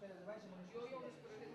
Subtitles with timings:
[0.00, 1.47] Jo i el descobraré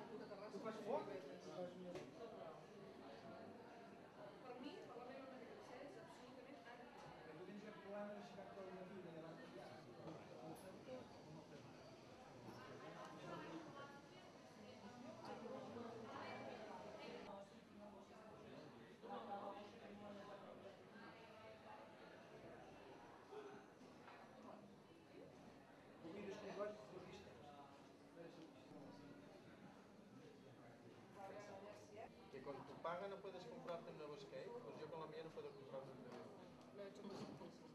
[32.84, 34.52] paga não podes comprar tecnología, ¿eh?
[34.62, 36.44] pues yo con la mía no puedo comprar tecnología.
[36.76, 37.73] No he